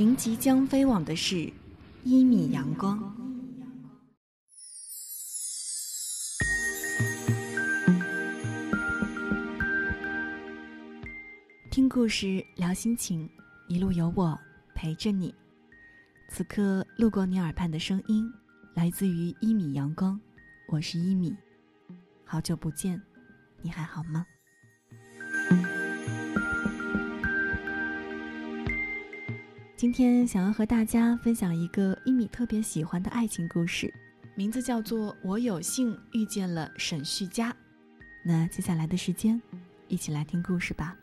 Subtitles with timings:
[0.00, 1.52] 您即将飞往的是
[2.04, 2.98] 一米阳光。
[11.70, 13.28] 听故事，聊心情，
[13.68, 14.40] 一路有我
[14.74, 15.34] 陪着你。
[16.30, 18.26] 此刻路过你耳畔的声音，
[18.72, 20.18] 来自于一米阳光，
[20.72, 21.36] 我是一米。
[22.24, 22.98] 好久不见，
[23.60, 24.24] 你还好吗？
[29.80, 33.90] 今天想要和大家分享一个一米特别喜欢的爱情故事，
[34.34, 37.50] 名字叫做《我有幸遇见了沈旭佳》。
[38.22, 39.40] 那接下来的时间，
[39.88, 40.94] 一起来听故事吧。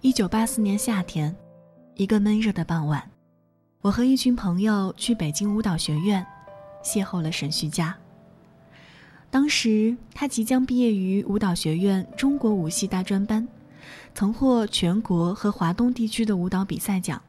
[0.00, 1.34] 一九八四年夏天，
[1.96, 3.10] 一个闷热的傍晚，
[3.80, 6.24] 我和一群朋友去北京舞蹈学院，
[6.84, 7.92] 邂逅了沈旭佳。
[9.30, 13.46] 当时他即将毕业于舞蹈学院中国舞系大专班，
[14.14, 17.20] 曾获全国和华东地区的舞蹈比赛奖，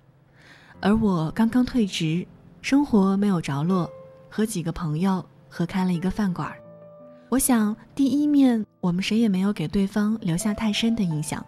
[0.79, 2.25] 而我刚刚退职，
[2.61, 3.89] 生活没有着落，
[4.29, 6.51] 和几个朋友合开了一个饭馆。
[7.27, 11.45] 我想第一面我们谁也没有给对方留下太深的印象。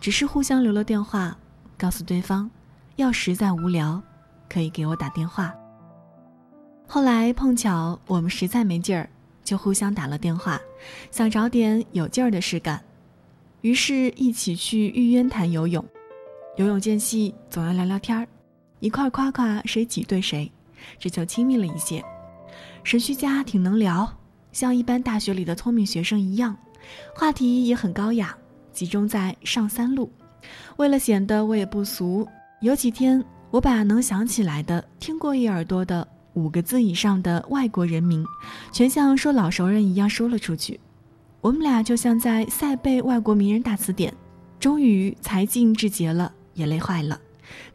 [0.00, 1.36] 只是互相留了电话，
[1.76, 2.48] 告诉对方，
[2.96, 4.00] 要实在无聊，
[4.48, 5.52] 可以给我打电话。
[6.86, 9.08] 后来碰巧我们实在没劲儿，
[9.46, 10.60] 就互相打了电话，
[11.12, 12.82] 想找点有劲儿的事干，
[13.60, 15.82] 于是一起去玉渊潭游泳。
[16.56, 18.26] 游泳间隙总要聊聊天儿，
[18.80, 20.50] 一块夸夸谁挤兑谁，
[20.98, 22.04] 这就亲密了一些。
[22.82, 24.12] 沈旭佳挺能聊，
[24.50, 26.56] 像一般大学里的聪明学生一样，
[27.14, 28.36] 话题也很高雅。
[28.72, 30.10] 集中在上三路，
[30.76, 32.26] 为了显得我也不俗，
[32.60, 38.24] 有几天我把能想起来的听过一耳朵的五个字以上的外国人名，
[38.70, 40.78] 全像说老熟人一样说了出去。
[41.40, 44.12] 我们俩就像在赛背外国名人大词典，
[44.60, 47.18] 终于才尽至竭了，也累坏了，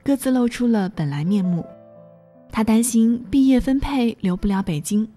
[0.03, 1.65] 各自露出了本来面目。
[2.51, 5.07] 他担心毕业分配留不了北京，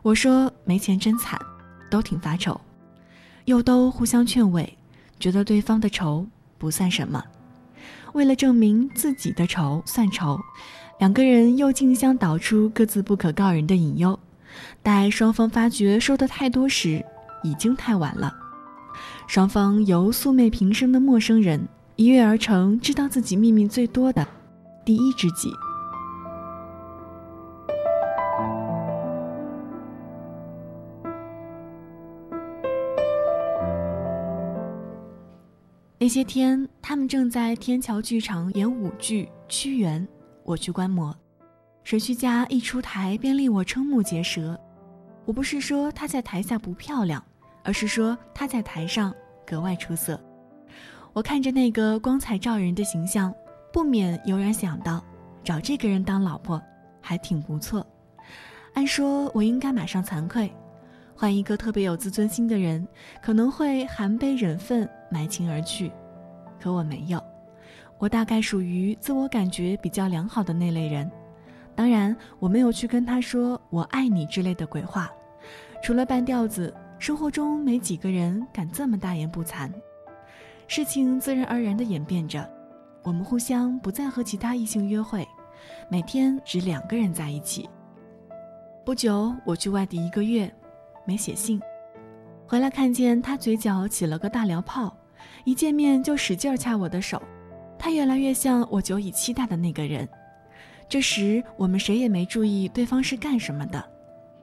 [0.00, 1.38] 我说没钱真惨，
[1.90, 2.58] 都挺发愁，
[3.44, 4.78] 又都互相劝慰。
[5.20, 7.22] 觉得对方的愁不算什么，
[8.14, 10.40] 为了证明自己的愁算愁，
[10.98, 14.18] 两个人又竞相导出各自不可告人的隐忧。
[14.82, 17.04] 待双方发觉说的太多时，
[17.42, 18.32] 已经太晚了。
[19.26, 21.66] 双方由素昧平生的陌生人
[21.96, 24.26] 一跃而成知道自己秘密最多的
[24.84, 25.50] 第一知己。
[35.98, 40.06] 那些天，他们正在天桥剧场演舞剧《屈原》，
[40.44, 41.14] 我去观摩。
[41.82, 44.58] 沈旭佳一出台便令我瞠目结舌。
[45.24, 47.22] 我不是说她在台下不漂亮，
[47.62, 49.14] 而是说她在台上
[49.46, 50.18] 格外出色。
[51.12, 53.34] 我看着那个光彩照人的形象，
[53.72, 55.02] 不免油然想到，
[55.42, 56.60] 找这个人当老婆
[57.00, 57.86] 还挺不错。
[58.74, 60.52] 按说我应该马上惭愧，
[61.14, 62.86] 换一个特别有自尊心的人，
[63.22, 64.88] 可能会含悲忍愤。
[65.10, 65.92] 埋情而去，
[66.60, 67.22] 可我没有，
[67.98, 71.10] 我大概属于自我感觉比较良好的那类人。
[71.74, 75.10] 当然，我没有去跟他说“我爱你”之类的鬼话。
[75.82, 79.70] 除了半吊子，生活中没几个人敢这么大言不惭。
[80.66, 82.48] 事情自然而然地演变着，
[83.02, 85.26] 我们互相不再和其他异性约会，
[85.90, 87.68] 每天只两个人在一起。
[88.84, 90.50] 不久，我去外地一个月，
[91.04, 91.60] 没写信，
[92.46, 94.96] 回来看见他嘴角起了个大燎泡。
[95.44, 97.20] 一见面就使劲掐我的手，
[97.84, 100.08] 他越来越像我久已期待的那个人。
[100.88, 103.84] 这时我们谁也没注意对方是干什么的，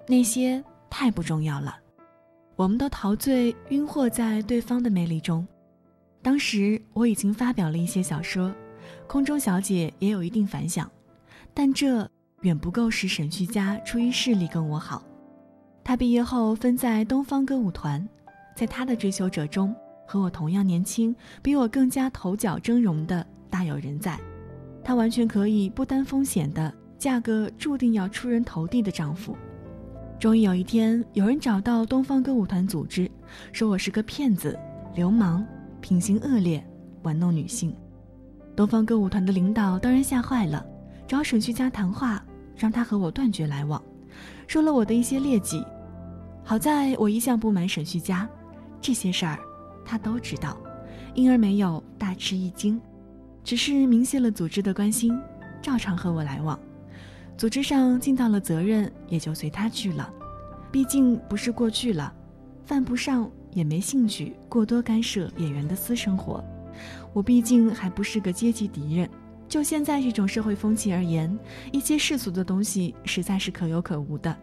[0.07, 1.75] 那些太不重要了。
[2.56, 5.44] 我们都陶醉晕惑在对方的魅力中。
[6.22, 8.47] 当时我已经发表了一些小说，
[9.07, 10.88] 《空中小姐》也有一定反响，
[11.51, 12.07] 但这
[12.41, 15.04] 远不够使沈旭佳出于势力跟我好。
[15.83, 18.07] 他毕业后分在东方歌舞团，
[18.56, 19.75] 在他的追求者中。
[20.04, 24.19] 和我同样年轻，比我更加头角峥嵘的大有人在，
[24.83, 29.36] 她完全可以不担风险的嫁个注定要出人头地的丈夫。
[30.18, 33.09] 终于有一天，有人找到东方歌舞团组织，
[33.51, 34.57] 说我是个骗子、
[34.95, 35.44] 流氓，
[35.81, 36.63] 品行恶劣，
[37.03, 37.75] 玩弄女性。
[38.56, 40.65] 东方歌舞团的领导当然吓坏了，
[41.07, 42.24] 找沈旭佳谈话，
[42.56, 43.81] 让他和我断绝来往，
[44.47, 45.63] 说了我的一些劣迹。
[46.44, 48.30] 好在我一向不瞒沈旭佳，
[48.80, 49.39] 这些事儿。
[49.83, 50.56] 他都知道，
[51.15, 52.80] 因而没有大吃一惊，
[53.44, 55.20] 只是明谢了组织的关心，
[55.62, 56.60] 照常和我来往。
[57.38, 60.12] 组织上尽到了责任，也就随他去了。
[60.72, 62.14] 毕竟不是过去了，
[62.64, 66.44] 犯不上也没兴趣过多干涉演员的私生活。
[67.14, 69.10] 我毕竟还不是个阶级敌人。
[69.50, 71.38] 就现在这种社会风气而言，
[71.74, 74.34] 一些世俗的东西实在是可有可无的。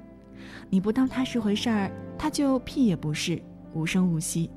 [0.69, 3.41] 你不当它是回事儿，它就屁也不是，
[3.73, 4.51] 无声无息。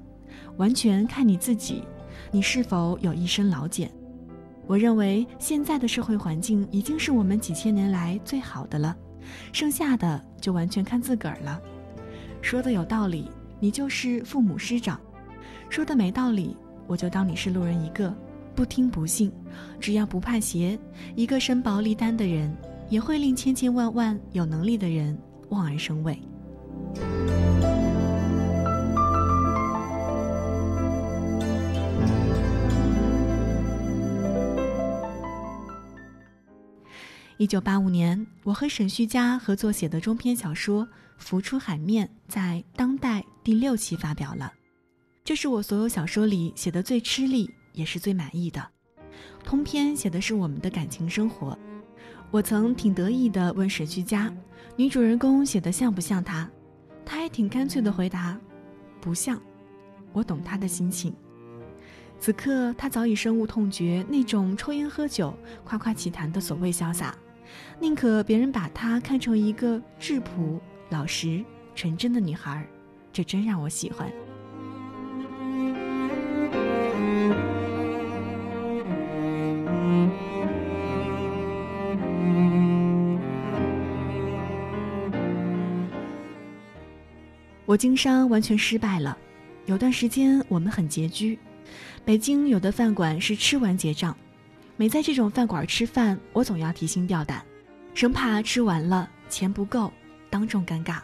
[0.58, 1.84] 完全看你自己，
[2.32, 3.90] 你是否有一身老茧。
[4.68, 8.96] 我认为现在的社会环境已经是我们几千年来最好的了，
[9.52, 11.60] 剩下的就完全看自个儿了。
[12.42, 13.30] 说的有道理，
[13.60, 14.98] 你就是父母师长；
[15.70, 16.56] 说的没道理，
[16.88, 18.14] 我就当你是路人一个。
[18.54, 19.32] 不听不信，
[19.80, 20.78] 只要不怕邪，
[21.16, 22.54] 一个身薄力单的人，
[22.90, 25.18] 也会令千千万万有能力的人
[25.50, 26.20] 望而生畏。
[37.42, 40.86] 一九八五年，我和沈旭佳合作写的中篇小说
[41.18, 44.54] 《浮出海面》在《当代》第六期发表了，
[45.24, 47.50] 这是我所有小说里写的最吃力。
[47.74, 48.64] 也是最满意的，
[49.44, 51.58] 通篇写的是我们的感情生活。
[52.30, 54.32] 我曾挺得意地问沈旭佳，
[54.76, 56.48] 女主人公写的像不像她？
[57.04, 58.40] 她还挺干脆地回答，
[59.00, 59.42] 不像。
[60.14, 61.12] 我懂她的心情。
[62.20, 67.18] 此刻她早已深恶痛绝那种抽烟喝酒、夸夸其谈的所谓潇洒，
[67.80, 70.60] 宁可别人把她看成一个质朴、
[70.90, 71.44] 老实、
[71.76, 72.66] 纯真的女孩，
[73.12, 74.12] 这真让我喜欢。
[87.66, 89.18] 我经商完全失败了，
[89.66, 91.40] 有段时间我们很拮据。
[92.04, 94.16] 北京有的饭馆是吃完结账，
[94.78, 97.44] 每在这种饭馆吃饭，我总要提心吊胆，
[97.94, 99.92] 生怕吃完了钱不够，
[100.30, 101.00] 当众尴尬。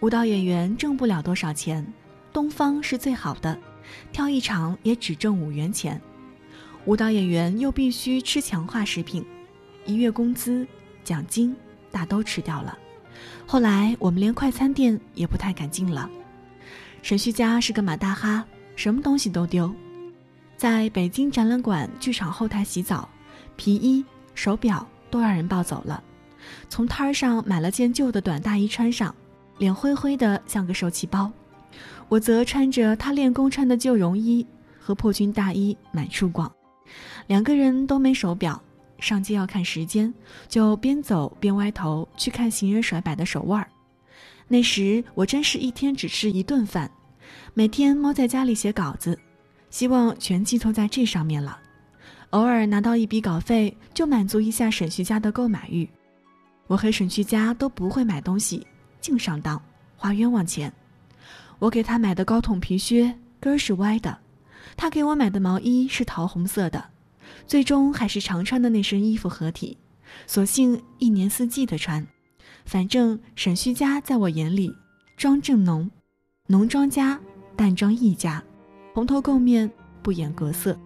[0.00, 1.86] 舞蹈演员挣不了多少钱，
[2.32, 3.58] 东方是最好的，
[4.12, 6.00] 跳一场也只挣五元钱。
[6.86, 9.26] 舞蹈演员又必须吃强化食品，
[9.84, 10.66] 一月工资、
[11.04, 11.54] 奖金
[11.90, 12.78] 大都吃掉了。
[13.44, 16.08] 后来我们连快餐店也不太敢进了。
[17.02, 18.46] 沈旭家是个马大哈，
[18.76, 19.74] 什么东西都丢。
[20.58, 23.08] 在北京展览馆剧场后台洗澡，
[23.54, 26.02] 皮衣、手表都让人抱走了。
[26.68, 29.14] 从摊儿上买了件旧的短大衣穿上，
[29.58, 31.30] 脸灰灰的像个受气包。
[32.08, 34.44] 我则穿着他练功穿的旧绒衣
[34.80, 36.52] 和破军大衣满处逛。
[37.28, 38.60] 两个人都没手表。
[38.98, 40.12] 上街要看时间，
[40.48, 43.68] 就边走边歪头去看行人甩摆的手腕儿。
[44.48, 46.90] 那时我真是一天只吃一顿饭，
[47.54, 49.16] 每天猫在家里写稿子，
[49.70, 51.58] 希望全寄托在这上面了。
[52.30, 55.88] 偶尔拿到一笔稿费，就满足一下沈旭家的购买欲。
[56.66, 58.66] 我和沈旭家都不会买东西，
[59.00, 59.60] 净上当，
[59.96, 60.72] 花冤枉钱。
[61.58, 64.18] 我给他买的高筒皮靴跟儿是歪的，
[64.76, 66.84] 他给我买的毛衣是桃红色的。
[67.46, 69.76] 最终还是常穿的那身衣服合体，
[70.26, 72.06] 索性一年四季的穿。
[72.66, 74.74] 反正沈旭家在我眼里，
[75.16, 75.90] 妆正浓，
[76.46, 77.18] 浓妆家，
[77.56, 78.42] 淡妆一家，
[78.98, 79.70] 蓬头垢面，
[80.02, 80.76] 不掩格色。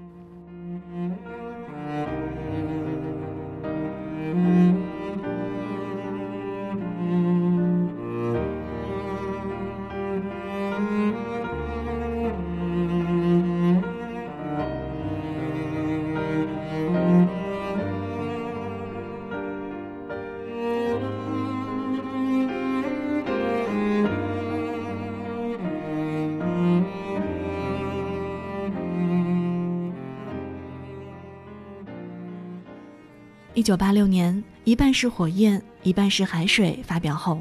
[33.63, 36.83] 一九八六年，一半是火焰，一半是海水。
[36.85, 37.41] 发表后，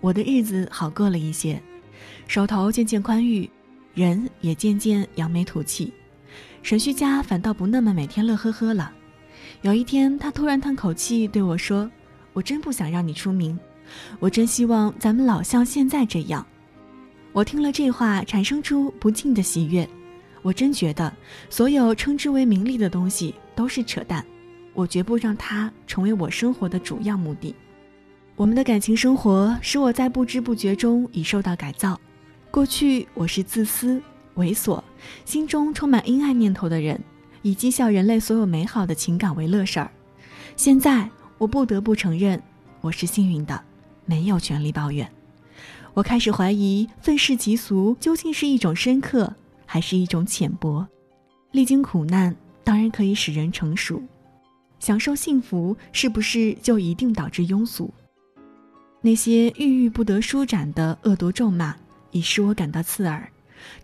[0.00, 1.62] 我的日子好过了一些，
[2.26, 3.48] 手头渐渐宽裕，
[3.94, 5.92] 人也渐渐扬眉吐气。
[6.60, 8.92] 沈旭家反倒不那么每天乐呵呵了。
[9.62, 11.88] 有一天，他突然叹口气对我说
[12.34, 13.56] ：“我真不想让你出名，
[14.18, 16.44] 我真希望咱们老像现在这样。”
[17.30, 19.88] 我听了这话，产生出不尽的喜悦。
[20.42, 21.14] 我真觉得，
[21.48, 24.26] 所有称之为名利的东西都是扯淡。
[24.74, 27.54] 我绝不让它成为我生活的主要目的。
[28.36, 32.00] 我们的感情生活使我在不知不觉中已受到改造。
[32.50, 34.02] 过去我是自私、
[34.36, 34.82] 猥琐、
[35.24, 36.98] 心中充满阴暗念头的人，
[37.42, 39.90] 以讥笑人类所有美好的情感为乐事儿。
[40.56, 41.08] 现在
[41.38, 42.42] 我不得不承认，
[42.80, 43.62] 我是幸运的，
[44.06, 45.10] 没有权利抱怨。
[45.92, 49.34] 我开始怀疑愤世嫉俗究竟是一种深刻，
[49.66, 50.86] 还是一种浅薄。
[51.50, 52.34] 历经苦难，
[52.64, 54.00] 当然可以使人成熟。
[54.80, 57.92] 享受幸福是不是就一定导致庸俗？
[59.02, 61.76] 那些郁郁不得舒展的恶毒咒骂，
[62.10, 63.30] 已使我感到刺耳。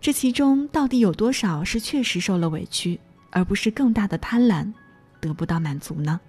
[0.01, 2.99] 这其中到底有多少是确实受了委屈，
[3.29, 4.73] 而不是更大的贪婪
[5.21, 6.19] 得不到满足呢？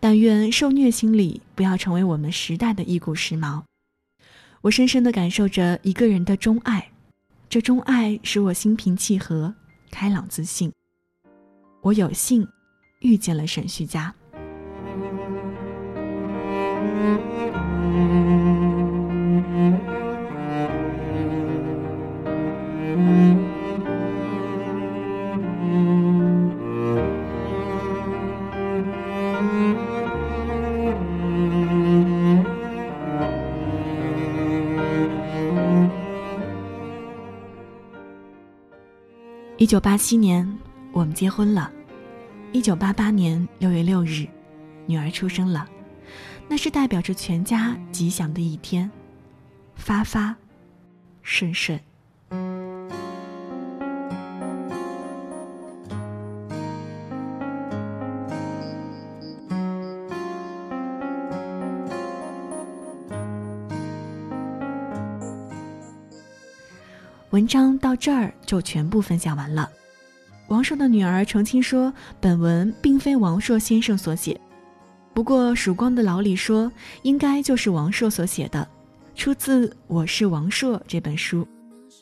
[0.00, 3.62] 但愿受虐心理不要成为我们时代的一股时髦。
[4.60, 6.88] 我深深的感受着一个人的钟爱，
[7.48, 9.54] 这钟爱使我心平气和、
[9.90, 10.72] 开朗自信。
[11.82, 12.46] 我有幸
[13.02, 14.14] 遇见了沈旭佳。
[39.58, 40.58] 一九八七年，
[40.92, 41.70] 我们结婚了。
[42.52, 44.26] 一九八八年六月六日，
[44.86, 45.66] 女儿出生了，
[46.48, 48.90] 那是代表着全家吉祥的一天，
[49.74, 50.36] 发发，
[51.22, 51.80] 顺顺。
[67.30, 69.70] 文章到这儿就全部分享完了。
[70.52, 71.90] 王朔的女儿澄清说，
[72.20, 74.38] 本文并非王朔先生所写，
[75.14, 78.68] 不过曙光的老李说，应该就是王朔所写的，
[79.14, 81.48] 出自《我是王朔》这本书，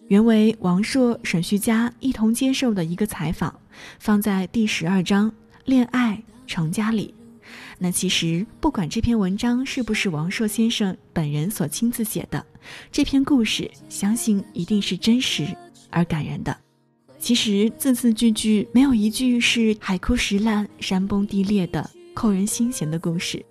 [0.08, 3.54] 原为王朔、沈旭佳一同接受的一个采访，
[4.00, 5.32] 放在第十二章
[5.64, 7.14] “恋爱成家”里。
[7.78, 12.44] 那其实不管这篇文章是不是王朔先生本人所亲自写的，
[12.90, 15.46] 这篇故事相信一定是真实
[15.88, 16.56] 而感人的。
[17.20, 23.44] 其实字字句句没有一句是海枯石烂、山崩地裂的扣人心弦的故事，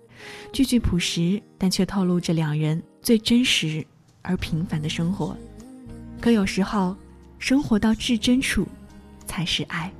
[0.52, 3.86] 句句朴实，但却透露着两人最真实
[4.22, 5.36] 而平凡的生活。
[6.20, 6.96] 可有时候，
[7.38, 8.66] 生活到至真处，
[9.24, 9.90] 才是爱。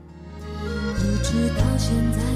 [0.51, 2.30] 不知道现在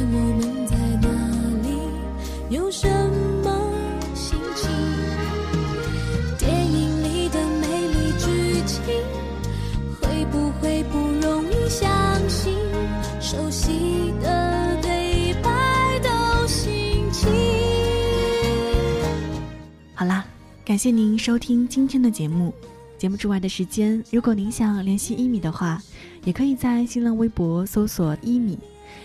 [20.74, 22.52] 感谢您收听今天的节目。
[22.98, 25.80] 节目之外的时间，如果您想联系一米的话，
[26.24, 28.58] 也可以在新浪微博搜索“一米”，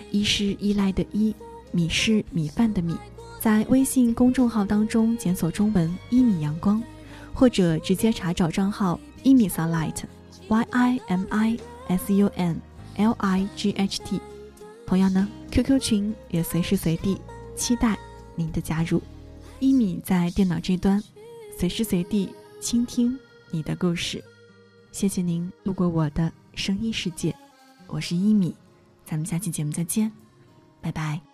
[0.10, 1.32] 一是依赖的一，
[1.72, 2.96] 米是米饭的米。
[3.40, 6.82] 在微信公众号当中检索中文“一米阳光”，
[7.36, 12.60] 或者直接查找账号“一米 sunlight”，y i m i s u n
[12.98, 14.20] l i g h t。
[14.88, 17.22] 同样呢，QQ 群也随时随地
[17.56, 17.96] 期待
[18.34, 19.00] 您的加入。
[19.60, 21.00] 一米在电脑这端，
[21.60, 23.20] 随时随地倾听。
[23.52, 24.24] 你的故事，
[24.94, 27.36] 谢谢您路过我的声音世界，
[27.88, 28.56] 我是一米，
[29.04, 30.10] 咱们下期节目再见，
[30.80, 31.29] 拜拜。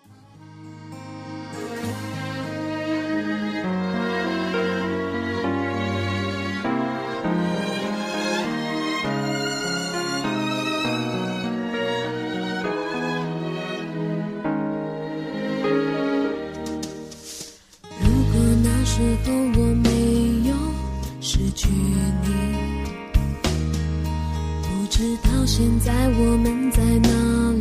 [25.57, 27.09] 现在我们在哪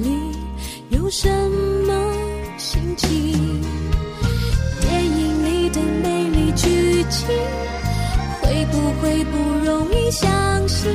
[0.03, 0.37] 里，
[0.89, 1.31] 有什
[1.87, 2.13] 么
[2.59, 3.09] 心情？
[4.81, 7.29] 电影里的美丽剧情，
[8.43, 10.29] 会不会不容易相
[10.69, 10.91] 信？